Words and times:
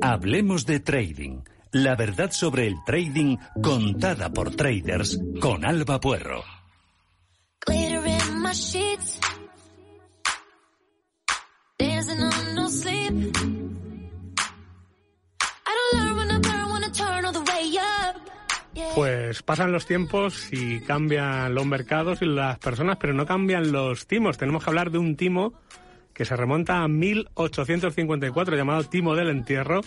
Hablemos 0.00 0.66
de 0.66 0.80
trading. 0.80 1.42
La 1.70 1.94
verdad 1.96 2.30
sobre 2.32 2.66
el 2.66 2.74
trading 2.84 3.36
contada 3.62 4.32
por 4.32 4.54
traders 4.54 5.18
con 5.40 5.64
Alba 5.64 6.00
Puerro. 6.00 6.42
Pues 18.94 19.42
pasan 19.42 19.72
los 19.72 19.86
tiempos 19.86 20.52
y 20.52 20.80
cambian 20.80 21.54
los 21.54 21.64
mercados 21.64 22.20
y 22.22 22.26
las 22.26 22.58
personas, 22.58 22.98
pero 23.00 23.14
no 23.14 23.24
cambian 23.24 23.72
los 23.72 24.06
timos. 24.06 24.36
Tenemos 24.36 24.62
que 24.62 24.70
hablar 24.70 24.90
de 24.90 24.98
un 24.98 25.16
timo 25.16 25.54
que 26.14 26.24
se 26.24 26.36
remonta 26.36 26.82
a 26.82 26.88
1854, 26.88 28.56
llamado 28.56 28.84
timo 28.84 29.14
del 29.14 29.30
entierro, 29.30 29.80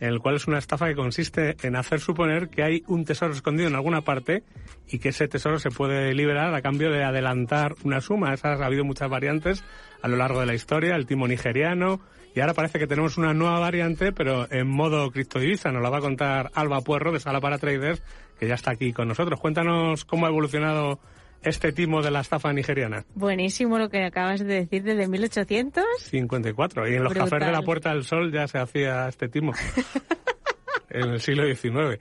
en 0.00 0.08
el 0.08 0.18
cual 0.20 0.36
es 0.36 0.46
una 0.48 0.58
estafa 0.58 0.88
que 0.88 0.96
consiste 0.96 1.56
en 1.62 1.76
hacer 1.76 2.00
suponer 2.00 2.48
que 2.48 2.62
hay 2.62 2.82
un 2.88 3.04
tesoro 3.04 3.32
escondido 3.32 3.68
en 3.68 3.76
alguna 3.76 4.00
parte 4.00 4.42
y 4.88 4.98
que 4.98 5.10
ese 5.10 5.28
tesoro 5.28 5.58
se 5.60 5.70
puede 5.70 6.12
liberar 6.14 6.54
a 6.54 6.62
cambio 6.62 6.90
de 6.90 7.04
adelantar 7.04 7.76
una 7.84 8.00
suma. 8.00 8.34
Esas 8.34 8.60
ha 8.60 8.66
habido 8.66 8.84
muchas 8.84 9.08
variantes 9.08 9.62
a 10.02 10.08
lo 10.08 10.16
largo 10.16 10.40
de 10.40 10.46
la 10.46 10.54
historia, 10.54 10.96
el 10.96 11.06
timo 11.06 11.28
nigeriano, 11.28 12.00
y 12.34 12.40
ahora 12.40 12.54
parece 12.54 12.78
que 12.78 12.86
tenemos 12.86 13.18
una 13.18 13.34
nueva 13.34 13.58
variante, 13.58 14.12
pero 14.12 14.50
en 14.50 14.66
modo 14.66 15.10
criptodivisa. 15.10 15.70
Nos 15.70 15.82
la 15.82 15.90
va 15.90 15.98
a 15.98 16.00
contar 16.00 16.50
Alba 16.54 16.80
Puerro 16.80 17.12
de 17.12 17.20
Sala 17.20 17.40
para 17.40 17.58
Traders, 17.58 18.02
que 18.38 18.48
ya 18.48 18.54
está 18.54 18.70
aquí 18.72 18.92
con 18.92 19.08
nosotros. 19.08 19.38
Cuéntanos 19.38 20.04
cómo 20.04 20.26
ha 20.26 20.30
evolucionado 20.30 20.98
este 21.42 21.72
timo 21.72 22.02
de 22.02 22.10
la 22.10 22.20
estafa 22.20 22.52
nigeriana. 22.52 23.04
Buenísimo 23.14 23.78
lo 23.78 23.88
que 23.88 24.04
acabas 24.04 24.40
de 24.40 24.54
decir 24.54 24.82
desde 24.82 25.08
1854. 25.08 26.88
Y 26.88 26.94
en 26.94 27.04
los 27.04 27.12
cafés 27.12 27.40
de 27.40 27.52
la 27.52 27.62
Puerta 27.62 27.90
del 27.90 28.04
Sol 28.04 28.32
ya 28.32 28.46
se 28.48 28.58
hacía 28.58 29.08
este 29.08 29.28
timo. 29.28 29.52
en 30.90 31.10
el 31.10 31.20
siglo 31.20 31.44
XIX. 31.44 32.00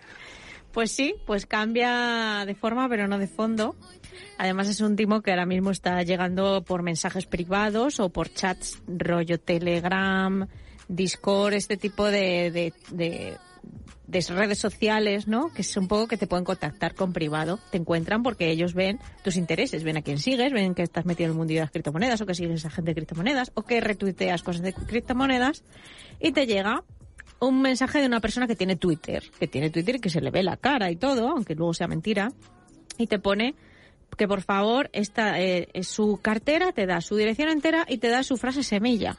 Pues 0.72 0.91
sí, 0.91 1.15
pues 1.26 1.46
cambia 1.46 2.43
de 2.46 2.55
forma 2.55 2.88
pero 2.88 3.07
no 3.07 3.18
de 3.18 3.27
fondo. 3.27 3.76
Además 4.38 4.70
es 4.70 4.82
un 4.82 4.96
timo 4.96 5.21
que 5.21 5.32
ahora 5.32 5.46
mismo 5.46 5.71
está 5.71 6.02
llegando 6.04 6.63
por 6.63 6.84
mensajes 6.84 7.26
privados 7.26 7.99
o 7.99 8.10
por 8.10 8.34
chats 8.34 8.82
rollo 8.87 9.40
Telegram, 9.40 10.48
Discord, 10.87 11.54
este 11.54 11.77
tipo 11.77 12.05
de, 12.05 12.52
de 12.52 12.74
de 12.90 13.37
redes 14.29 14.59
sociales, 14.59 15.27
¿no? 15.27 15.54
Que 15.54 15.62
es 15.62 15.77
un 15.77 15.87
poco 15.87 16.07
que 16.07 16.17
te 16.17 16.27
pueden 16.27 16.43
contactar 16.45 16.95
con 16.95 17.13
privado. 17.13 17.59
Te 17.71 17.77
encuentran 17.77 18.23
porque 18.23 18.49
ellos 18.51 18.73
ven 18.73 18.99
tus 19.23 19.35
intereses, 19.37 19.84
ven 19.84 19.98
a 19.98 20.01
quién 20.01 20.20
sigues, 20.20 20.51
ven 20.51 20.76
que 20.76 20.84
estás 20.84 21.05
metido 21.05 21.27
en 21.27 21.31
el 21.31 21.37
mundo 21.37 21.53
de 21.53 21.59
las 21.59 21.71
criptomonedas 21.71 22.21
o 22.21 22.26
que 22.26 22.35
sigues 22.35 22.65
a 22.65 22.70
gente 22.70 22.91
de 22.91 22.95
criptomonedas 22.95 23.51
o 23.53 23.63
que 23.63 23.79
retuiteas 23.79 24.43
cosas 24.43 24.62
de 24.62 24.73
criptomonedas 24.73 25.63
y 26.20 26.31
te 26.31 26.45
llega 26.45 26.84
un 27.40 27.62
mensaje 27.62 27.99
de 27.99 28.07
una 28.07 28.20
persona 28.20 28.48
que 28.48 28.55
tiene 28.55 28.76
Twitter, 28.76 29.23
que 29.40 29.48
tiene 29.48 29.70
Twitter 29.70 29.96
y 29.96 29.99
que 29.99 30.09
se 30.09 30.21
le 30.21 30.29
ve 30.29 30.43
la 30.43 30.57
cara 30.57 30.91
y 30.91 30.96
todo, 30.96 31.29
aunque 31.29 31.55
luego 31.55 31.73
sea 31.73 31.87
mentira, 31.87 32.31
y 32.98 33.07
te 33.07 33.18
pone 33.18 33.55
que 34.15 34.27
por 34.27 34.41
favor 34.41 34.90
esta 34.93 35.40
eh, 35.40 35.70
su 35.81 36.20
cartera 36.21 36.71
te 36.73 36.85
da 36.85 37.01
su 37.01 37.15
dirección 37.15 37.49
entera 37.49 37.85
y 37.87 37.98
te 37.98 38.09
da 38.09 38.23
su 38.23 38.35
frase 38.37 38.62
semilla 38.62 39.15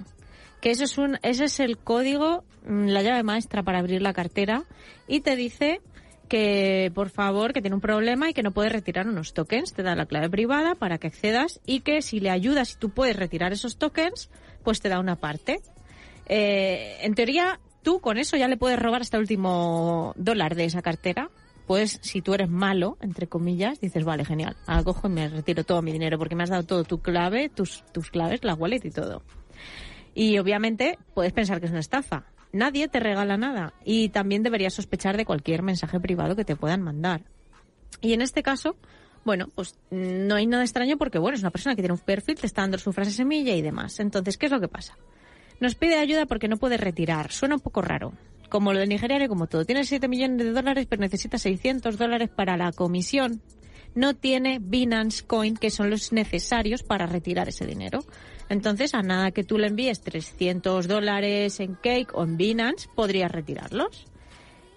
que 0.62 0.70
eso 0.70 0.84
es 0.84 0.96
un, 0.96 1.18
ese 1.22 1.46
es 1.46 1.60
el 1.60 1.77
código, 1.77 2.44
la 2.66 3.02
llave 3.02 3.22
maestra 3.22 3.62
para 3.62 3.78
abrir 3.78 4.02
la 4.02 4.12
cartera 4.12 4.64
y 5.06 5.20
te 5.20 5.36
dice 5.36 5.80
que 6.28 6.91
por 6.94 7.10
favor 7.10 7.52
que 7.52 7.60
tiene 7.60 7.74
un 7.74 7.82
problema 7.82 8.30
y 8.30 8.32
que 8.32 8.42
no 8.42 8.52
puede 8.52 8.70
retirar 8.70 9.06
unos 9.06 9.34
tokens, 9.34 9.74
te 9.74 9.82
da 9.82 9.94
la 9.94 10.06
clave 10.06 10.30
privada 10.30 10.74
para 10.74 10.98
que 10.98 11.08
accedas 11.08 11.60
y 11.66 11.80
que 11.80 12.00
si 12.00 12.20
le 12.20 12.30
ayudas 12.30 12.72
y 12.72 12.77
tú 12.78 12.90
puedes 12.90 13.16
retirar 13.16 13.52
esos 13.52 13.77
tokens, 13.77 14.30
pues 14.62 14.80
te 14.80 14.88
da 14.88 14.98
una 14.98 15.16
parte. 15.16 15.60
Eh, 16.27 16.96
en 17.02 17.14
teoría, 17.14 17.60
tú 17.83 18.00
con 18.00 18.16
eso 18.16 18.36
ya 18.36 18.48
le 18.48 18.56
puedes 18.56 18.78
robar 18.78 19.02
hasta 19.02 19.18
el 19.18 19.22
último 19.22 20.14
dólar 20.16 20.55
de 20.55 20.64
esa 20.64 20.80
cartera. 20.80 21.30
Pues 21.66 21.98
si 22.02 22.22
tú 22.22 22.34
eres 22.34 22.48
malo, 22.48 22.96
entre 23.00 23.27
comillas, 23.27 23.80
dices, 23.80 24.05
vale, 24.05 24.24
genial, 24.24 24.56
cojo 24.84 25.08
y 25.08 25.10
me 25.10 25.28
retiro 25.28 25.64
todo 25.64 25.80
mi 25.80 25.92
dinero 25.92 26.18
porque 26.18 26.34
me 26.34 26.42
has 26.42 26.50
dado 26.50 26.64
todo 26.64 26.84
tu 26.84 27.00
clave, 27.00 27.50
tus, 27.50 27.84
tus 27.92 28.11
claves, 28.11 28.42
la 28.42 28.55
wallet 28.55 28.80
y 28.84 28.90
todo. 28.90 29.23
Y 30.14 30.39
obviamente 30.39 30.98
puedes 31.14 31.33
pensar 31.33 31.61
que 31.61 31.67
es 31.67 31.73
una 31.73 31.80
estafa. 31.80 32.24
Nadie 32.52 32.89
te 32.89 33.01
regala 33.01 33.36
nada 33.36 33.74
y 33.85 34.11
también 34.11 34.42
deberías 34.42 34.74
sospechar 34.74 35.17
de 35.17 35.24
cualquier 35.24 35.63
mensaje 35.63 35.98
privado 36.01 36.36
que 36.36 36.45
te 36.45 36.57
puedan 36.57 36.83
mandar. 36.83 37.23
Y 38.01 38.13
en 38.13 38.20
este 38.20 38.42
caso, 38.42 38.77
bueno, 39.24 39.48
pues 39.55 39.79
no 39.90 40.35
hay 40.35 40.46
nada 40.46 40.62
extraño 40.62 40.98
porque, 40.98 41.18
bueno, 41.18 41.36
es 41.36 41.42
una 41.42 41.51
persona 41.51 41.74
que 41.74 41.83
tiene 41.83 41.95
un 41.95 42.01
perfil, 42.01 42.36
te 42.36 42.46
está 42.46 42.62
dando 42.62 42.79
su 42.79 42.92
frase 42.92 43.12
semilla 43.12 43.55
y 43.55 43.62
demás. 43.62 44.01
Entonces, 44.01 44.36
¿qué 44.36 44.46
es 44.46 44.52
lo 44.52 44.61
que 44.61 44.68
pasa? 44.68 44.98
Nos 45.61 45.77
pide 45.77 45.96
ayuda 45.96 46.27
porque 46.27 46.48
no 46.48 46.57
puede 46.57 46.77
retirar. 46.77 47.30
Suena 47.30 47.55
un 47.55 47.61
poco 47.61 47.83
raro. 47.83 48.12
Como 48.48 48.73
lo 48.73 48.80
de 48.80 48.86
Nigeria 48.86 49.24
y 49.24 49.29
como 49.29 49.46
todo. 49.46 49.64
Tiene 49.64 49.85
7 49.85 50.08
millones 50.08 50.45
de 50.45 50.52
dólares, 50.52 50.86
pero 50.91 51.01
necesita 51.01 51.39
600 51.39 51.96
dólares 51.96 52.29
para 52.29 52.57
la 52.57 52.73
comisión. 52.73 53.41
No 53.95 54.14
tiene 54.14 54.58
Binance 54.61 55.24
Coin, 55.24 55.57
que 55.57 55.70
son 55.70 55.89
los 55.89 56.12
necesarios 56.12 56.83
para 56.83 57.07
retirar 57.07 57.48
ese 57.48 57.64
dinero. 57.64 58.05
Entonces, 58.52 58.95
a 58.95 59.01
nada 59.01 59.30
que 59.30 59.45
tú 59.45 59.57
le 59.57 59.68
envíes 59.68 60.02
300 60.02 60.86
dólares 60.86 61.58
en 61.58 61.74
Cake 61.74 62.11
o 62.13 62.23
en 62.23 62.36
Binance, 62.36 62.86
podrías 62.95 63.33
retirarlos. 63.33 64.07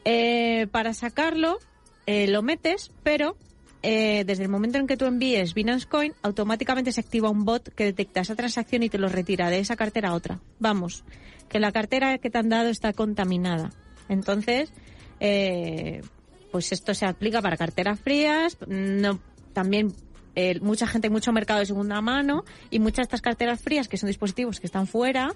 Eh, 0.06 0.68
para 0.72 0.94
sacarlo, 0.94 1.60
eh, 2.06 2.30
lo 2.30 2.42
metes, 2.42 2.92
pero 3.04 3.36
eh, 3.84 4.24
desde 4.26 4.44
el 4.44 4.50
momento 4.50 4.78
en 4.78 4.88
que 4.88 4.96
tú 4.96 5.04
envíes 5.04 5.54
Binance 5.54 5.88
Coin, 5.88 6.14
automáticamente 6.22 6.94
se 6.94 7.02
activa 7.02 7.30
un 7.30 7.44
bot 7.44 7.68
que 7.76 7.84
detecta 7.84 8.22
esa 8.22 8.34
transacción 8.36 8.82
y 8.82 8.90
te 8.90 8.98
lo 8.98 9.10
retira 9.10 9.50
de 9.50 9.60
esa 9.60 9.76
cartera 9.76 10.12
a 10.12 10.14
otra. 10.14 10.40
Vamos, 10.58 11.04
que 11.50 11.60
la 11.60 11.74
cartera 11.74 12.18
que 12.18 12.30
te 12.30 12.38
han 12.38 12.48
dado 12.48 12.70
está 12.70 12.94
contaminada. 12.94 13.74
Entonces, 14.08 14.72
pues 15.20 16.72
esto 16.72 16.94
se 16.94 17.06
aplica 17.06 17.42
para 17.42 17.58
carteras 17.58 18.00
frías, 18.00 18.58
no, 18.68 19.20
también 19.52 19.94
eh, 20.36 20.60
mucha 20.62 20.88
gente, 20.88 21.10
mucho 21.10 21.32
mercado 21.32 21.60
de 21.60 21.66
segunda 21.66 22.02
mano 22.02 22.44
y 22.70 22.80
muchas 22.80 22.98
de 22.98 23.04
estas 23.04 23.22
carteras 23.22 23.62
frías, 23.62 23.88
que 23.88 23.98
son 23.98 24.08
dispositivos 24.08 24.60
que 24.60 24.68
están 24.68 24.88
fuera, 24.88 25.34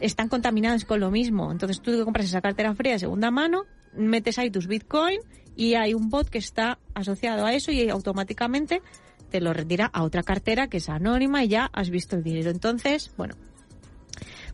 están 0.00 0.28
contaminadas 0.28 0.84
con 0.84 1.00
lo 1.00 1.10
mismo. 1.10 1.50
Entonces 1.50 1.80
tú 1.80 1.92
que 1.92 2.04
compras 2.04 2.26
esa 2.26 2.40
cartera 2.40 2.74
fría 2.74 2.92
de 2.92 2.98
segunda 3.00 3.30
mano, 3.30 3.64
metes 3.94 4.38
ahí 4.38 4.50
tus 4.50 4.66
Bitcoin 4.66 5.18
y 5.56 5.74
hay 5.74 5.94
un 5.94 6.10
bot 6.10 6.28
que 6.28 6.38
está 6.38 6.78
asociado 6.94 7.44
a 7.46 7.54
eso 7.54 7.72
y 7.72 7.88
automáticamente 7.88 8.82
te 9.30 9.40
lo 9.40 9.52
retira 9.52 9.90
a 9.92 10.04
otra 10.04 10.22
cartera 10.22 10.68
que 10.68 10.76
es 10.76 10.88
anónima 10.88 11.42
y 11.42 11.48
ya 11.48 11.68
has 11.72 11.90
visto 11.90 12.16
el 12.16 12.22
dinero. 12.22 12.50
Entonces, 12.50 13.12
bueno, 13.16 13.34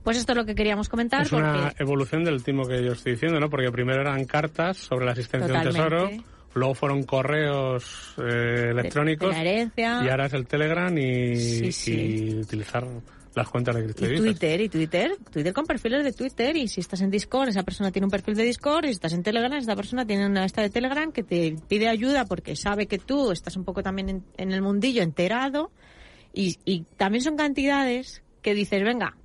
pues 0.02 0.16
esto 0.16 0.32
es 0.32 0.38
lo 0.38 0.44
que 0.44 0.54
queríamos 0.54 0.88
comentar. 0.88 1.22
Es 1.22 1.32
una 1.32 1.72
evolución 1.78 2.24
del 2.24 2.42
timo 2.42 2.66
que 2.66 2.82
yo 2.84 2.92
estoy 2.92 3.12
diciendo, 3.12 3.38
¿no? 3.38 3.50
Porque 3.50 3.70
primero 3.70 4.00
eran 4.00 4.24
cartas 4.24 4.78
sobre 4.78 5.04
la 5.04 5.12
existencia 5.12 5.52
de 5.52 5.58
un 5.58 5.72
tesoro 5.72 6.10
Luego 6.54 6.74
fueron 6.74 7.04
correos 7.04 8.14
eh, 8.18 8.68
electrónicos. 8.70 9.34
y 9.34 9.82
ahora 9.82 10.26
es 10.26 10.32
el 10.34 10.46
Telegram 10.46 10.96
y, 10.96 12.40
utilizar 12.40 12.86
las 13.34 13.48
cuentas 13.48 13.74
de 13.74 13.84
Y 13.84 14.16
Twitter, 14.18 14.60
y 14.60 14.68
Twitter, 14.68 15.16
Twitter 15.30 15.54
con 15.54 15.64
perfiles 15.64 16.04
de 16.04 16.12
Twitter 16.12 16.54
y 16.54 16.68
si 16.68 16.80
estás 16.80 17.00
en 17.00 17.10
Discord, 17.10 17.48
esa 17.48 17.62
persona 17.62 17.90
tiene 17.90 18.04
un 18.04 18.10
perfil 18.10 18.34
de 18.34 18.42
Discord 18.42 18.84
y 18.84 18.88
si 18.88 18.92
estás 18.94 19.14
en 19.14 19.22
Telegram, 19.22 19.54
esa 19.54 19.74
persona 19.74 20.06
tiene 20.06 20.26
una 20.26 20.44
esta 20.44 20.60
de 20.60 20.68
Telegram 20.68 21.10
que 21.10 21.22
te 21.22 21.56
pide 21.66 21.88
ayuda 21.88 22.26
porque 22.26 22.54
sabe 22.56 22.86
que 22.86 22.98
tú 22.98 23.32
estás 23.32 23.56
un 23.56 23.64
poco 23.64 23.82
también 23.82 24.22
en, 24.36 24.52
el 24.52 24.60
mundillo 24.60 25.02
enterado 25.02 25.70
y, 26.34 26.58
y, 26.66 26.84
también 26.98 27.22
son 27.22 27.36
cantidades 27.36 28.22
que 28.42 28.54
dices, 28.54 28.82
venga, 28.82 29.16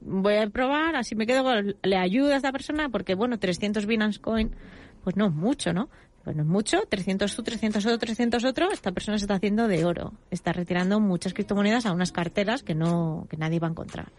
voy 0.00 0.36
a 0.36 0.48
probar, 0.48 0.96
así 0.96 1.14
me 1.14 1.26
quedo, 1.26 1.44
le 1.82 1.96
ayuda 1.96 2.34
a 2.34 2.36
esta 2.36 2.50
persona 2.50 2.88
porque 2.88 3.14
bueno, 3.14 3.38
300 3.38 3.86
Binance 3.86 4.20
Coin, 4.20 4.56
pues 5.04 5.16
no 5.16 5.26
es 5.26 5.32
mucho, 5.32 5.72
¿no? 5.72 5.88
No 6.26 6.42
es 6.42 6.48
mucho, 6.48 6.82
300 6.88 7.34
tú, 7.34 7.42
300 7.42 7.84
otro, 7.86 7.98
300 7.98 8.44
otro, 8.44 8.70
esta 8.70 8.92
persona 8.92 9.18
se 9.18 9.24
está 9.24 9.34
haciendo 9.34 9.66
de 9.68 9.84
oro. 9.84 10.12
Está 10.30 10.52
retirando 10.52 11.00
muchas 11.00 11.34
criptomonedas 11.34 11.86
a 11.86 11.92
unas 11.92 12.12
carteras 12.12 12.62
que 12.62 12.74
no, 12.74 13.26
que 13.28 13.36
nadie 13.36 13.58
va 13.58 13.68
a 13.68 13.70
encontrar. 13.70 14.12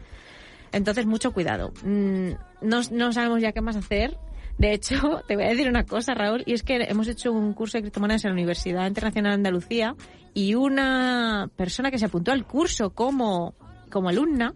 Entonces, 0.72 1.06
mucho 1.06 1.32
cuidado. 1.32 1.72
Mm, 1.84 2.32
no, 2.62 2.82
no 2.92 3.14
sabemos 3.14 3.42
ya 3.42 3.52
qué 3.52 3.62
más 3.62 3.76
hacer. 3.76 4.18
De 4.58 4.74
hecho, 4.74 5.22
te 5.28 5.36
voy 5.36 5.46
a 5.46 5.50
decir 5.50 5.70
una 5.70 5.86
cosa, 5.86 6.14
Raúl, 6.14 6.44
y 6.46 6.54
es 6.54 6.64
que 6.64 6.76
hemos 6.84 7.08
hecho 7.08 7.32
un 7.32 7.54
curso 7.54 7.78
de 7.78 7.84
criptomonedas 7.84 8.26
en 8.26 8.32
la 8.32 8.36
Universidad 8.36 8.88
Internacional 8.88 9.32
de 9.32 9.36
Andalucía 9.36 9.96
y 10.34 10.56
una 10.56 11.50
persona 11.56 11.92
que 11.92 12.00
se 12.00 12.06
apuntó 12.06 12.32
al 12.32 12.46
curso 12.46 12.92
como, 12.92 13.54
como 13.90 14.10
alumna, 14.10 14.54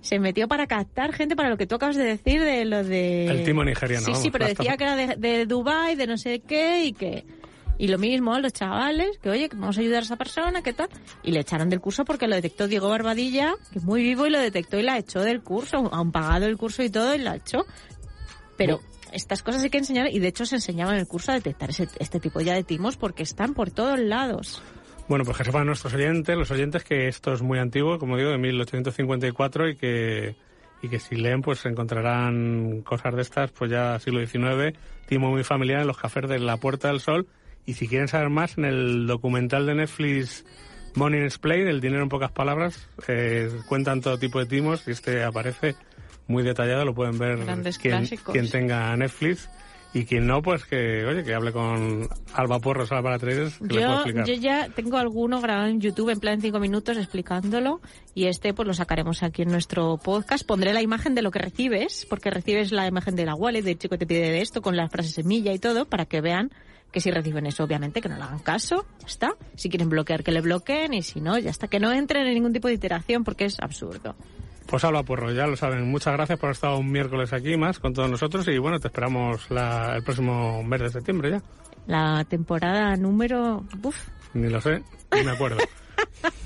se 0.00 0.18
metió 0.18 0.48
para 0.48 0.66
captar 0.66 1.12
gente 1.12 1.36
para 1.36 1.50
lo 1.50 1.56
que 1.56 1.66
tú 1.66 1.74
acabas 1.74 1.96
de 1.96 2.04
decir 2.04 2.42
de 2.42 2.64
lo 2.64 2.82
de... 2.84 3.26
El 3.26 3.44
timo 3.44 3.64
nigeriano. 3.64 4.06
Sí, 4.06 4.14
sí, 4.14 4.30
pero 4.30 4.46
decía 4.46 4.76
que 4.76 4.84
era 4.84 4.96
de, 4.96 5.16
de 5.16 5.46
Dubai, 5.46 5.96
de 5.96 6.06
no 6.06 6.16
sé 6.16 6.40
qué 6.40 6.84
y 6.84 6.92
que... 6.92 7.24
Y 7.78 7.88
lo 7.88 7.96
mismo, 7.96 8.38
los 8.38 8.52
chavales, 8.52 9.18
que 9.22 9.30
oye, 9.30 9.48
que 9.48 9.56
vamos 9.56 9.78
a 9.78 9.80
ayudar 9.80 10.00
a 10.00 10.04
esa 10.04 10.16
persona, 10.16 10.62
¿qué 10.62 10.74
tal? 10.74 10.90
Y 11.22 11.32
le 11.32 11.40
echaron 11.40 11.70
del 11.70 11.80
curso 11.80 12.04
porque 12.04 12.28
lo 12.28 12.34
detectó 12.34 12.68
Diego 12.68 12.90
Barbadilla, 12.90 13.54
que 13.72 13.78
es 13.78 13.84
muy 13.84 14.02
vivo 14.02 14.26
y 14.26 14.30
lo 14.30 14.38
detectó 14.38 14.78
y 14.78 14.82
la 14.82 14.98
echó 14.98 15.20
del 15.20 15.42
curso, 15.42 15.88
han 15.90 16.12
pagado 16.12 16.44
el 16.44 16.58
curso 16.58 16.82
y 16.82 16.90
todo 16.90 17.14
y 17.14 17.18
la 17.18 17.36
echó. 17.36 17.64
Pero 18.58 18.80
estas 19.12 19.42
cosas 19.42 19.62
hay 19.62 19.70
que 19.70 19.78
enseñar 19.78 20.12
y 20.12 20.18
de 20.18 20.28
hecho 20.28 20.44
se 20.44 20.56
enseñaba 20.56 20.92
en 20.92 20.98
el 20.98 21.06
curso 21.06 21.32
a 21.32 21.36
detectar 21.36 21.70
ese, 21.70 21.88
este 21.98 22.20
tipo 22.20 22.42
ya 22.42 22.52
de 22.52 22.64
timos 22.64 22.98
porque 22.98 23.22
están 23.22 23.54
por 23.54 23.70
todos 23.70 23.98
lados. 23.98 24.62
Bueno, 25.10 25.24
pues 25.24 25.38
que 25.38 25.44
sepan 25.44 25.66
nuestros 25.66 25.92
oyentes, 25.92 26.36
los 26.36 26.52
oyentes, 26.52 26.84
que 26.84 27.08
esto 27.08 27.32
es 27.32 27.42
muy 27.42 27.58
antiguo, 27.58 27.98
como 27.98 28.16
digo, 28.16 28.30
de 28.30 28.38
1854 28.38 29.70
y 29.70 29.74
que, 29.74 30.36
y 30.82 30.88
que 30.88 31.00
si 31.00 31.16
leen 31.16 31.42
pues 31.42 31.66
encontrarán 31.66 32.82
cosas 32.82 33.16
de 33.16 33.22
estas, 33.22 33.50
pues 33.50 33.72
ya 33.72 33.98
siglo 33.98 34.24
XIX, 34.24 34.78
timo 35.08 35.30
muy 35.30 35.42
familiar 35.42 35.80
en 35.80 35.88
los 35.88 35.98
cafés 35.98 36.28
de 36.28 36.38
La 36.38 36.58
Puerta 36.58 36.86
del 36.86 37.00
Sol. 37.00 37.26
Y 37.66 37.74
si 37.74 37.88
quieren 37.88 38.06
saber 38.06 38.28
más, 38.28 38.56
en 38.56 38.64
el 38.64 39.08
documental 39.08 39.66
de 39.66 39.74
Netflix 39.74 40.44
Money 40.94 41.22
Explained, 41.22 41.66
El 41.66 41.80
dinero 41.80 42.04
en 42.04 42.08
pocas 42.08 42.30
palabras, 42.30 42.88
eh, 43.08 43.50
cuentan 43.68 44.02
todo 44.02 44.16
tipo 44.16 44.38
de 44.38 44.46
timos 44.46 44.86
y 44.86 44.92
este 44.92 45.24
aparece 45.24 45.74
muy 46.28 46.44
detallado, 46.44 46.84
lo 46.84 46.94
pueden 46.94 47.18
ver 47.18 47.40
quien, 47.82 48.06
quien, 48.06 48.48
tenga 48.48 48.96
Netflix. 48.96 49.50
Y 49.92 50.04
quien 50.04 50.26
no, 50.26 50.40
pues 50.40 50.64
que, 50.64 51.04
oye, 51.04 51.24
que 51.24 51.34
hable 51.34 51.52
con 51.52 52.08
Alba 52.34 52.60
Porro, 52.60 52.86
Sala 52.86 53.02
para 53.02 53.18
Traders, 53.18 53.58
que 53.58 53.74
yo, 53.74 53.80
le 53.80 53.86
puedo 53.86 53.94
explicar. 53.96 54.26
Yo 54.26 54.34
ya 54.34 54.68
tengo 54.68 54.98
alguno 54.98 55.40
grabado 55.40 55.68
en 55.68 55.80
YouTube 55.80 56.10
en 56.10 56.20
plan 56.20 56.40
cinco 56.40 56.60
minutos 56.60 56.96
explicándolo 56.96 57.80
y 58.14 58.26
este 58.26 58.54
pues 58.54 58.68
lo 58.68 58.74
sacaremos 58.74 59.24
aquí 59.24 59.42
en 59.42 59.50
nuestro 59.50 59.96
podcast. 59.96 60.46
Pondré 60.46 60.72
la 60.72 60.82
imagen 60.82 61.16
de 61.16 61.22
lo 61.22 61.32
que 61.32 61.40
recibes, 61.40 62.06
porque 62.08 62.30
recibes 62.30 62.70
la 62.70 62.86
imagen 62.86 63.16
de 63.16 63.26
la 63.26 63.34
wallet, 63.34 63.62
del 63.62 63.78
chico 63.78 63.98
te 63.98 64.06
pide 64.06 64.30
de 64.30 64.40
esto, 64.40 64.62
con 64.62 64.76
las 64.76 64.92
frases 64.92 65.12
semilla 65.12 65.52
y 65.52 65.58
todo, 65.58 65.86
para 65.86 66.06
que 66.06 66.20
vean 66.20 66.50
que 66.92 67.00
si 67.00 67.10
reciben 67.10 67.46
eso, 67.46 67.64
obviamente, 67.64 68.00
que 68.00 68.08
no 68.08 68.16
le 68.16 68.22
hagan 68.22 68.40
caso, 68.40 68.84
ya 69.00 69.06
está. 69.06 69.34
Si 69.56 69.68
quieren 69.68 69.88
bloquear, 69.88 70.22
que 70.22 70.32
le 70.32 70.40
bloqueen 70.40 70.94
y 70.94 71.02
si 71.02 71.20
no, 71.20 71.38
ya 71.38 71.50
está. 71.50 71.68
Que 71.68 71.80
no 71.80 71.92
entren 71.92 72.26
en 72.26 72.34
ningún 72.34 72.52
tipo 72.52 72.68
de 72.68 72.74
interacción 72.74 73.24
porque 73.24 73.44
es 73.44 73.60
absurdo. 73.60 74.16
Pues 74.70 74.84
habla 74.84 75.02
porro, 75.02 75.32
ya 75.32 75.48
lo 75.48 75.56
saben. 75.56 75.90
Muchas 75.90 76.12
gracias 76.12 76.38
por 76.38 76.52
estar 76.52 76.72
un 76.74 76.92
miércoles 76.92 77.32
aquí 77.32 77.56
más 77.56 77.80
con 77.80 77.92
todos 77.92 78.08
nosotros 78.08 78.46
y 78.46 78.56
bueno, 78.58 78.78
te 78.78 78.86
esperamos 78.86 79.50
la, 79.50 79.96
el 79.96 80.04
próximo 80.04 80.62
mes 80.62 80.80
de 80.80 80.90
septiembre 80.90 81.30
ya. 81.32 81.42
La 81.88 82.24
temporada 82.24 82.94
número... 82.96 83.64
Uf. 83.82 83.96
Ni 84.32 84.48
lo 84.48 84.60
sé, 84.60 84.80
ni 85.12 85.24
me 85.24 85.32
acuerdo. 85.32 85.58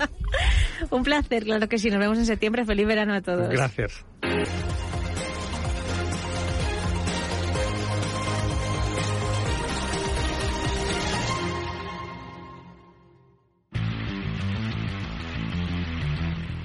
un 0.89 1.03
placer, 1.03 1.43
claro 1.43 1.69
que 1.69 1.77
sí. 1.77 1.91
Nos 1.91 1.99
vemos 1.99 2.17
en 2.17 2.25
septiembre. 2.25 2.65
Feliz 2.65 2.87
verano 2.87 3.13
a 3.13 3.21
todos. 3.21 3.47
Gracias. 3.49 4.03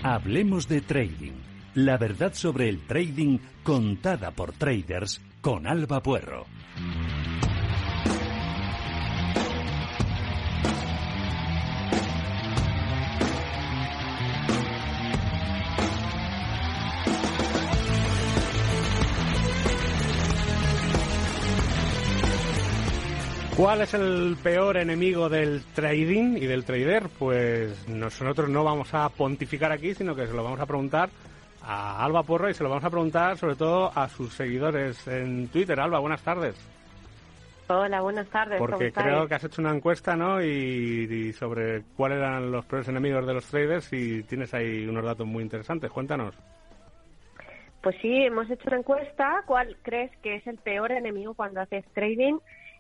Hablemos 0.03 0.67
de 0.67 0.81
trading. 0.81 1.50
La 1.75 1.97
verdad 1.99 2.35
sobre 2.35 2.69
el 2.69 2.81
trading 2.81 3.39
contada 3.63 4.33
por 4.33 4.53
traders 4.53 5.21
con 5.41 5.69
Alba 5.69 6.03
Puerro. 6.03 6.47
¿Cuál 23.57 23.83
es 23.83 23.95
el 23.95 24.37
peor 24.43 24.79
enemigo 24.79 25.29
del 25.29 25.63
trading 25.75 26.37
y 26.37 26.47
del 26.47 26.65
trader? 26.65 27.09
Pues 27.17 27.87
nosotros 27.89 28.49
no 28.49 28.65
vamos 28.65 28.93
a 28.93 29.09
pontificar 29.11 29.71
aquí, 29.71 29.95
sino 29.95 30.17
que 30.17 30.27
se 30.27 30.33
lo 30.33 30.43
vamos 30.43 30.59
a 30.59 30.67
preguntar 30.67 31.11
a 31.63 32.05
Alba 32.05 32.23
Porro 32.23 32.49
y 32.49 32.55
se 32.55 32.63
lo 32.63 32.71
vamos 32.71 32.85
a 32.85 32.91
preguntar 32.91 33.37
sobre 33.37 33.57
todo 33.57 33.91
a 33.95 34.09
sus 34.09 34.33
seguidores 34.35 35.07
en 35.07 35.49
Twitter. 35.49 35.79
Alba, 35.79 35.99
buenas 35.99 36.23
tardes. 36.23 36.57
Hola, 37.73 38.01
buenas 38.01 38.27
tardes. 38.29 38.59
Porque 38.59 38.91
creo 38.91 39.29
que 39.29 39.35
has 39.35 39.45
hecho 39.45 39.63
una 39.63 39.73
encuesta, 39.73 40.17
¿no? 40.17 40.43
Y, 40.43 41.33
sobre 41.35 41.83
cuáles 41.97 42.19
eran 42.19 42.51
los 42.51 42.65
peores 42.65 42.89
enemigos 42.89 43.25
de 43.25 43.35
los 43.35 43.47
traders 43.47 43.93
y 43.93 44.25
tienes 44.25 44.53
ahí 44.55 44.87
unos 44.89 45.05
datos 45.05 45.25
muy 45.25 45.45
interesantes. 45.45 45.89
Cuéntanos. 45.91 46.35
Pues 47.81 47.95
sí, 48.03 48.25
hemos 48.25 48.51
hecho 48.51 48.65
una 48.67 48.79
encuesta. 48.79 49.45
¿Cuál 49.47 49.77
crees 49.83 50.11
que 50.19 50.37
es 50.37 50.47
el 50.49 50.59
peor 50.59 50.91
enemigo 50.91 51.35
cuando 51.35 51.61
haces 51.61 51.85
trading? 51.95 52.39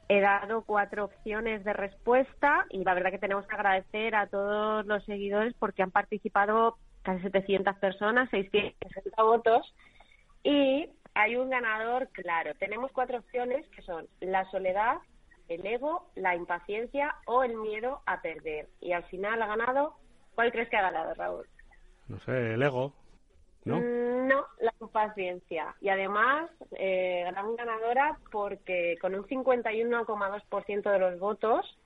He 0.08 0.20
dado 0.20 0.62
cuatro 0.62 1.04
opciones 1.04 1.62
de 1.62 1.72
respuesta 1.72 2.66
y 2.70 2.82
la 2.82 2.94
verdad 2.94 3.12
que 3.12 3.18
tenemos 3.18 3.46
que 3.46 3.54
agradecer 3.54 4.16
a 4.16 4.26
todos 4.26 4.84
los 4.86 5.04
seguidores 5.04 5.54
porque 5.56 5.84
han 5.84 5.92
participado 5.92 6.78
casi 7.02 7.22
700 7.22 7.76
personas, 7.76 8.30
660 8.30 9.22
votos 9.22 9.74
y 10.42 10.88
hay 11.14 11.36
un 11.36 11.50
ganador 11.50 12.08
claro. 12.08 12.54
Tenemos 12.58 12.92
cuatro 12.92 13.18
opciones 13.18 13.66
que 13.70 13.82
son 13.82 14.08
la 14.20 14.48
soledad, 14.50 14.98
el 15.48 15.66
ego, 15.66 16.10
la 16.14 16.36
impaciencia 16.36 17.16
o 17.26 17.42
el 17.42 17.56
miedo 17.56 18.02
a 18.06 18.22
perder. 18.22 18.68
Y 18.80 18.92
al 18.92 19.04
final 19.04 19.42
ha 19.42 19.46
ganado, 19.46 19.96
¿cuál 20.34 20.52
crees 20.52 20.68
que 20.68 20.76
ha 20.76 20.82
ganado, 20.82 21.14
Raúl? 21.14 21.46
No 22.08 22.18
sé, 22.20 22.54
el 22.54 22.62
ego. 22.62 22.94
¿No? 23.64 23.76
Mm, 23.76 24.28
no, 24.28 24.46
la 24.60 24.72
impaciencia. 24.80 25.74
Y 25.80 25.90
además, 25.90 26.50
eh, 26.78 27.24
gran 27.30 27.56
ganadora 27.56 28.18
porque 28.30 28.96
con 29.00 29.14
un 29.14 29.24
51,2% 29.24 30.90
de 30.90 30.98
los 30.98 31.18
votos 31.18 31.78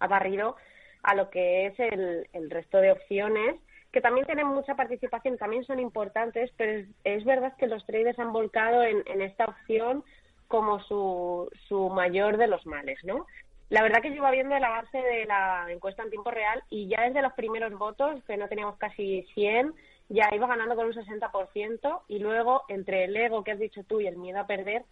ha 0.00 0.06
barrido 0.08 0.56
a 1.02 1.14
lo 1.14 1.30
que 1.30 1.66
es 1.66 1.78
el, 1.78 2.28
el 2.32 2.50
resto 2.50 2.78
de 2.78 2.92
opciones, 2.92 3.60
que 3.92 4.00
también 4.00 4.26
tienen 4.26 4.46
mucha 4.46 4.74
participación, 4.74 5.38
también 5.38 5.64
son 5.64 5.80
importantes, 5.80 6.50
pero 6.56 6.86
es, 7.04 7.24
verdad 7.24 7.54
que 7.56 7.66
los 7.66 7.84
traders 7.86 8.18
han 8.18 8.32
volcado 8.32 8.82
en, 8.82 9.22
esta 9.22 9.46
opción 9.46 10.04
como 10.46 10.80
su, 10.80 11.50
su 11.68 11.88
mayor 11.90 12.36
de 12.36 12.48
los 12.48 12.66
males, 12.66 12.98
¿no? 13.04 13.26
La 13.70 13.82
verdad 13.82 14.00
que 14.00 14.10
yo 14.10 14.16
iba 14.16 14.30
viendo 14.30 14.56
el 14.56 14.64
avance 14.64 14.96
de 14.96 15.26
la 15.26 15.66
encuesta 15.68 16.02
en 16.02 16.10
tiempo 16.10 16.30
real 16.30 16.62
y 16.70 16.88
ya 16.88 17.02
desde 17.02 17.20
los 17.20 17.34
primeros 17.34 17.72
votos, 17.74 18.22
que 18.24 18.36
no 18.38 18.48
teníamos 18.48 18.78
casi 18.78 19.26
100, 19.34 19.74
ya 20.08 20.30
iba 20.32 20.46
ganando 20.46 20.74
con 20.74 20.86
un 20.86 20.94
60% 20.94 22.00
y 22.08 22.18
luego 22.18 22.62
entre 22.68 23.04
el 23.04 23.16
ego 23.16 23.44
que 23.44 23.52
has 23.52 23.58
dicho 23.58 23.84
tú 23.84 24.00
y 24.00 24.06
el 24.06 24.16
miedo 24.16 24.40
a 24.40 24.46
perder 24.46 24.84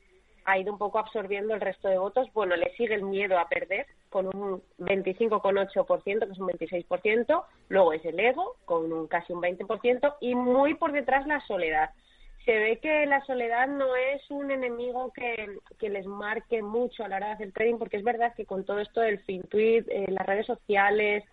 ha 0.46 0.58
ido 0.58 0.72
un 0.72 0.78
poco 0.78 0.98
absorbiendo 0.98 1.54
el 1.54 1.60
resto 1.60 1.88
de 1.88 1.98
votos. 1.98 2.32
Bueno, 2.32 2.56
le 2.56 2.72
sigue 2.76 2.94
el 2.94 3.02
miedo 3.02 3.38
a 3.38 3.48
perder 3.48 3.86
con 4.08 4.26
un 4.26 4.62
25,8%, 4.78 6.26
que 6.26 6.32
es 6.32 6.38
un 6.38 6.48
26%, 6.48 7.44
luego 7.68 7.92
es 7.92 8.04
el 8.04 8.18
ego 8.18 8.56
con 8.64 8.92
un 8.92 9.08
casi 9.08 9.32
un 9.32 9.42
20% 9.42 10.14
y 10.20 10.34
muy 10.34 10.74
por 10.74 10.92
detrás 10.92 11.26
la 11.26 11.40
soledad. 11.46 11.90
Se 12.44 12.56
ve 12.56 12.78
que 12.78 13.06
la 13.06 13.24
soledad 13.24 13.66
no 13.66 13.96
es 13.96 14.22
un 14.30 14.52
enemigo 14.52 15.12
que, 15.12 15.58
que 15.80 15.88
les 15.88 16.06
marque 16.06 16.62
mucho 16.62 17.04
a 17.04 17.08
la 17.08 17.16
hora 17.16 17.26
de 17.26 17.32
hacer 17.32 17.52
trading, 17.52 17.78
porque 17.78 17.96
es 17.96 18.04
verdad 18.04 18.34
que 18.36 18.46
con 18.46 18.64
todo 18.64 18.78
esto 18.78 19.00
del 19.00 19.18
FinTweet, 19.18 19.88
eh, 19.88 20.06
las 20.08 20.26
redes 20.26 20.46
sociales, 20.46 21.24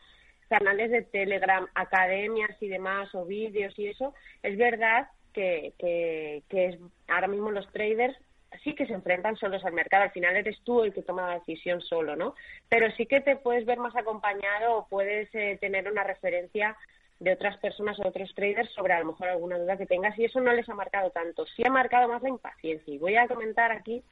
canales 0.49 0.89
de 0.89 1.03
Telegram, 1.03 1.67
academias 1.75 2.59
y 2.59 2.67
demás, 2.67 3.13
o 3.13 3.25
vídeos 3.25 3.77
y 3.77 3.87
eso, 3.87 4.15
es 4.41 4.57
verdad 4.57 5.07
que, 5.33 5.73
que, 5.77 6.43
es, 6.49 6.79
ahora 7.07 7.27
mismo 7.27 7.51
los 7.51 7.67
traders 7.71 8.17
sí 8.63 8.75
que 8.75 8.85
se 8.85 8.93
enfrentan 8.93 9.37
solos 9.37 9.63
al 9.65 9.73
mercado. 9.73 10.03
Al 10.03 10.11
final 10.11 10.35
eres 10.35 10.59
tú 10.63 10.83
el 10.83 10.93
que 10.93 11.01
toma 11.01 11.27
la 11.27 11.39
decisión 11.39 11.81
solo, 11.81 12.15
¿no? 12.15 12.35
Pero 12.69 12.91
sí 12.91 13.05
que 13.05 13.21
te 13.21 13.35
puedes 13.35 13.65
ver 13.65 13.79
más 13.79 13.95
acompañado 13.95 14.77
o 14.77 14.87
puedes 14.87 15.33
eh, 15.33 15.57
tener 15.59 15.89
una 15.89 16.03
referencia 16.03 16.75
de 17.19 17.33
otras 17.33 17.57
personas 17.57 17.97
o 17.99 18.07
otros 18.07 18.33
traders 18.35 18.71
sobre 18.71 18.93
a 18.93 18.99
lo 18.99 19.05
mejor 19.05 19.29
alguna 19.29 19.57
duda 19.57 19.77
que 19.77 19.85
tengas 19.85 20.17
y 20.19 20.25
eso 20.25 20.41
no 20.41 20.51
les 20.53 20.67
ha 20.67 20.75
marcado 20.75 21.09
tanto. 21.11 21.45
Sí 21.45 21.63
ha 21.65 21.69
marcado 21.69 22.07
más 22.07 22.21
la 22.21 22.29
impaciencia. 22.29 22.93
Y 22.93 22.97
voy 22.97 23.15
a 23.15 23.27
comentar 23.27 23.71
aquí 23.71 24.03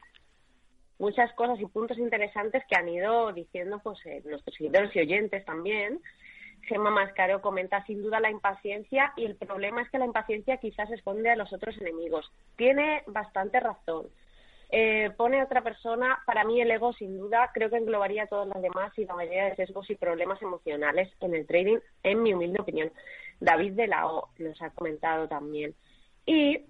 muchas 0.98 1.33
cosas 1.33 1.60
y 1.60 1.65
puntos 1.65 1.98
interesantes 1.98 2.63
que 2.69 2.75
han 2.75 2.88
ido 2.88 3.33
diciendo 3.33 3.79
pues 3.83 4.00
eh, 4.05 4.21
nuestros 4.25 4.55
seguidores 4.55 4.95
y 4.95 5.00
oyentes 5.00 5.43
también 5.45 6.00
Gemma 6.63 6.91
Mascaro 6.91 7.41
comenta 7.41 7.83
sin 7.86 8.01
duda 8.01 8.19
la 8.19 8.29
impaciencia 8.29 9.13
y 9.15 9.25
el 9.25 9.36
problema 9.36 9.81
es 9.81 9.89
que 9.89 9.98
la 9.98 10.05
impaciencia 10.05 10.57
quizás 10.57 10.89
esconde 10.91 11.29
a 11.29 11.36
los 11.36 11.51
otros 11.53 11.77
enemigos. 11.79 12.31
Tiene 12.55 13.03
bastante 13.07 13.60
razón. 13.60 14.07
Eh, 14.73 15.11
pone 15.17 15.43
otra 15.43 15.61
persona, 15.61 16.19
para 16.25 16.45
mí 16.45 16.61
el 16.61 16.71
ego 16.71 16.93
sin 16.93 17.17
duda 17.17 17.51
creo 17.53 17.69
que 17.69 17.75
englobaría 17.75 18.23
a 18.23 18.27
todas 18.27 18.47
las 18.47 18.61
demás 18.61 18.97
y 18.97 19.03
la 19.03 19.15
mayoría 19.15 19.45
de 19.45 19.55
sesgos 19.57 19.89
y 19.89 19.95
problemas 19.95 20.41
emocionales 20.41 21.11
en 21.19 21.35
el 21.35 21.45
trading, 21.45 21.79
en 22.03 22.23
mi 22.23 22.33
humilde 22.33 22.61
opinión. 22.61 22.91
David 23.41 23.73
de 23.73 23.87
la 23.87 24.07
O 24.07 24.29
nos 24.37 24.61
ha 24.61 24.69
comentado 24.69 25.27
también. 25.27 25.75
Y 26.25 26.65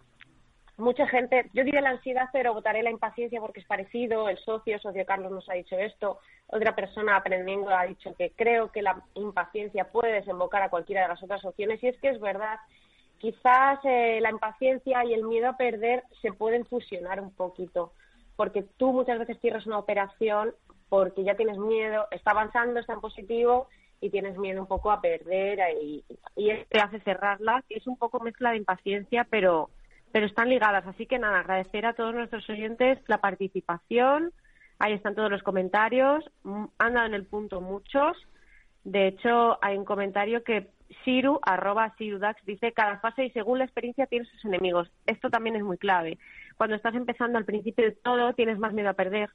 mucha 0.77 1.05
gente, 1.07 1.49
yo 1.53 1.63
diré 1.63 1.81
la 1.81 1.91
ansiedad, 1.91 2.29
pero 2.33 2.53
votaré 2.53 2.81
la 2.81 2.89
impaciencia 2.89 3.39
porque 3.39 3.59
es 3.59 3.67
parecido. 3.67 4.29
El 4.29 4.37
socio, 4.39 4.75
el 4.75 4.81
socio 4.81 5.05
Carlos 5.05 5.31
nos 5.31 5.47
ha 5.49 5.53
dicho 5.53 5.77
esto. 5.77 6.19
Otra 6.47 6.75
persona 6.75 7.17
aprendiendo 7.17 7.69
ha 7.69 7.85
dicho 7.85 8.15
que 8.15 8.31
creo 8.31 8.71
que 8.71 8.81
la 8.81 9.03
impaciencia 9.13 9.91
puede 9.91 10.13
desembocar 10.13 10.63
a 10.63 10.69
cualquiera 10.69 11.03
de 11.03 11.09
las 11.09 11.21
otras 11.21 11.45
opciones. 11.45 11.83
Y 11.83 11.87
es 11.89 11.97
que 11.99 12.09
es 12.09 12.19
verdad, 12.19 12.57
quizás 13.21 13.79
eh, 13.83 14.19
la 14.19 14.31
impaciencia 14.31 15.05
y 15.05 15.13
el 15.13 15.23
miedo 15.23 15.49
a 15.49 15.57
perder 15.57 16.03
se 16.21 16.33
pueden 16.33 16.65
fusionar 16.65 17.21
un 17.21 17.31
poquito. 17.31 17.93
Porque 18.35 18.63
tú 18.77 18.91
muchas 18.91 19.19
veces 19.19 19.39
cierras 19.39 19.67
una 19.67 19.77
operación 19.77 20.55
porque 20.89 21.23
ya 21.23 21.35
tienes 21.35 21.57
miedo, 21.57 22.07
está 22.11 22.31
avanzando, 22.31 22.79
está 22.79 22.93
en 22.93 23.01
positivo 23.01 23.67
y 24.01 24.09
tienes 24.09 24.37
miedo 24.37 24.59
un 24.59 24.67
poco 24.67 24.91
a 24.91 24.99
perder 24.99 25.59
y, 25.81 26.03
y 26.35 26.49
te 26.67 26.79
hace 26.79 26.99
cerrarla, 27.01 27.63
es 27.69 27.85
un 27.85 27.97
poco 27.97 28.19
mezcla 28.19 28.49
de 28.51 28.57
impaciencia, 28.57 29.25
pero 29.29 29.69
pero 30.11 30.25
están 30.25 30.49
ligadas. 30.49 30.85
Así 30.87 31.05
que 31.05 31.19
nada, 31.19 31.39
agradecer 31.39 31.85
a 31.85 31.93
todos 31.93 32.13
nuestros 32.13 32.49
oyentes 32.49 32.99
la 33.07 33.19
participación. 33.19 34.33
Ahí 34.79 34.93
están 34.93 35.15
todos 35.15 35.31
los 35.31 35.43
comentarios. 35.43 36.23
Mm, 36.43 36.65
han 36.79 36.93
dado 36.93 37.07
en 37.07 37.13
el 37.13 37.25
punto 37.25 37.61
muchos. 37.61 38.17
De 38.83 39.07
hecho, 39.07 39.63
hay 39.63 39.77
un 39.77 39.85
comentario 39.85 40.43
que 40.43 40.69
Siru, 41.03 41.39
arroba 41.41 41.93
Sirudax, 41.97 42.43
dice 42.45 42.73
cada 42.73 42.99
fase 42.99 43.25
y 43.25 43.31
según 43.31 43.59
la 43.59 43.65
experiencia 43.65 44.07
tiene 44.07 44.25
sus 44.25 44.43
enemigos. 44.45 44.91
Esto 45.05 45.29
también 45.29 45.55
es 45.55 45.63
muy 45.63 45.77
clave. 45.77 46.17
Cuando 46.57 46.75
estás 46.75 46.95
empezando 46.95 47.37
al 47.37 47.45
principio 47.45 47.85
de 47.85 47.91
todo, 47.91 48.33
tienes 48.33 48.59
más 48.59 48.73
miedo 48.73 48.89
a 48.89 48.93
perder. 48.93 49.29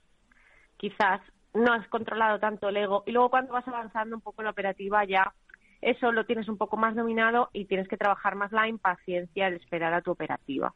Quizás 0.77 1.21
no 1.55 1.73
has 1.73 1.87
controlado 1.89 2.39
tanto 2.39 2.69
el 2.69 2.77
ego. 2.77 3.03
Y 3.07 3.13
luego 3.13 3.31
cuando 3.31 3.53
vas 3.53 3.67
avanzando 3.67 4.17
un 4.17 4.23
poco 4.23 4.43
en 4.43 4.45
la 4.45 4.51
operativa 4.51 5.05
ya 5.05 5.33
eso 5.81 6.11
lo 6.13 6.25
tienes 6.25 6.49
un 6.49 6.57
poco 6.57 6.77
más 6.77 6.95
dominado 6.95 7.51
y 7.53 7.67
tienes 7.67 7.89
que 7.89 7.97
trabajar 7.97 8.35
más 8.35 8.53
la 8.53 8.69
impaciencia 8.69 9.51
de 9.51 9.57
esperar 9.57 9.95
a 9.95 10.03
tu 10.03 10.11
operativa. 10.11 10.75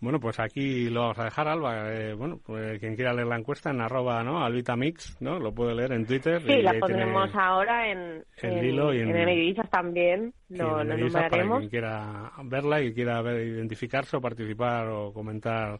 Bueno, 0.00 0.18
pues 0.18 0.40
aquí 0.40 0.88
lo 0.88 1.00
vamos 1.00 1.18
a 1.18 1.24
dejar, 1.24 1.46
Alba. 1.46 1.92
Eh, 1.92 2.14
bueno, 2.14 2.40
pues 2.44 2.78
quien 2.80 2.96
quiera 2.96 3.12
leer 3.12 3.26
la 3.26 3.36
encuesta 3.36 3.70
en 3.70 3.82
arroba, 3.82 4.24
¿no? 4.24 4.48
¿no? 5.20 5.38
Lo 5.38 5.54
puede 5.54 5.74
leer 5.74 5.92
en 5.92 6.06
Twitter. 6.06 6.40
Sí, 6.40 6.62
la 6.62 6.72
pondremos 6.80 7.30
ahora 7.34 7.90
en, 7.90 8.24
en, 8.40 8.62
Lilo 8.62 8.94
y 8.94 9.00
en, 9.00 9.14
en 9.14 9.54
también. 9.70 10.32
Lo, 10.48 10.82
lo 10.82 11.12
Para 11.12 11.28
quien 11.28 11.68
quiera 11.68 12.32
verla 12.44 12.80
y 12.80 12.94
quiera 12.94 13.20
ver, 13.20 13.46
identificarse 13.46 14.16
o 14.16 14.22
participar 14.22 14.88
o 14.88 15.12
comentar 15.12 15.78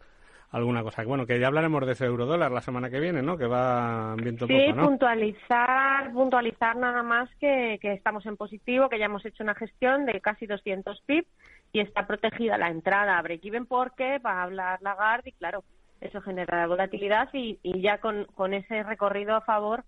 alguna 0.50 0.82
cosa. 0.82 1.02
Bueno, 1.04 1.24
que 1.24 1.38
ya 1.38 1.46
hablaremos 1.46 1.86
de 1.86 1.92
ese 1.92 2.04
eurodólar 2.04 2.50
la 2.52 2.60
semana 2.60 2.90
que 2.90 3.00
viene, 3.00 3.22
¿no? 3.22 3.38
Que 3.38 3.46
va 3.46 4.14
viento 4.16 4.46
sí, 4.46 4.52
poco, 4.52 4.76
¿no? 4.76 4.88
puntualizar, 4.88 6.12
puntualizar 6.12 6.76
nada 6.76 7.02
más 7.02 7.30
que, 7.36 7.78
que 7.80 7.92
estamos 7.92 8.26
en 8.26 8.36
positivo, 8.36 8.88
que 8.88 8.98
ya 8.98 9.06
hemos 9.06 9.24
hecho 9.24 9.42
una 9.42 9.54
gestión 9.54 10.04
de 10.04 10.20
casi 10.20 10.46
200 10.46 11.00
pips 11.06 11.28
y 11.72 11.80
está 11.80 12.06
protegida 12.06 12.58
la 12.58 12.70
entrada 12.70 13.18
a 13.18 13.22
break-even 13.22 13.66
porque 13.66 14.18
va 14.18 14.40
a 14.40 14.42
hablar 14.44 14.82
Lagarde 14.82 15.30
y 15.30 15.32
claro, 15.32 15.64
eso 16.00 16.20
genera 16.20 16.66
volatilidad 16.66 17.28
y, 17.32 17.58
y 17.62 17.80
ya 17.80 17.98
con, 17.98 18.24
con 18.34 18.54
ese 18.54 18.82
recorrido 18.82 19.34
a 19.36 19.42
favor 19.42 19.84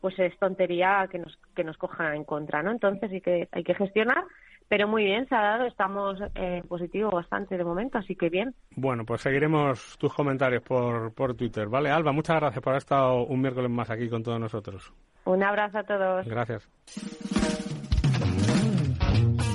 pues 0.00 0.18
es 0.18 0.38
tontería 0.38 1.08
que 1.10 1.18
nos, 1.18 1.38
que 1.54 1.64
nos 1.64 1.76
cojan 1.78 2.14
en 2.14 2.24
contra, 2.24 2.62
¿no? 2.62 2.70
Entonces 2.70 3.10
sí 3.10 3.20
que 3.20 3.48
hay 3.50 3.64
que 3.64 3.74
gestionar, 3.74 4.24
pero 4.68 4.86
muy 4.86 5.04
bien, 5.04 5.28
se 5.28 5.34
ha 5.34 5.40
dado, 5.40 5.64
estamos 5.66 6.18
en 6.34 6.62
positivo 6.68 7.10
bastante 7.10 7.56
de 7.56 7.64
momento, 7.64 7.98
así 7.98 8.14
que 8.14 8.28
bien. 8.28 8.54
Bueno, 8.76 9.04
pues 9.04 9.22
seguiremos 9.22 9.96
tus 9.98 10.12
comentarios 10.12 10.62
por, 10.62 11.12
por 11.14 11.34
Twitter, 11.34 11.68
¿vale? 11.68 11.90
Alba, 11.90 12.12
muchas 12.12 12.36
gracias 12.36 12.62
por 12.62 12.72
haber 12.72 12.82
estado 12.82 13.24
un 13.24 13.40
miércoles 13.40 13.70
más 13.70 13.90
aquí 13.90 14.08
con 14.08 14.22
todos 14.22 14.38
nosotros. 14.38 14.92
Un 15.24 15.42
abrazo 15.42 15.78
a 15.78 15.84
todos. 15.84 16.26
Gracias. 16.26 16.68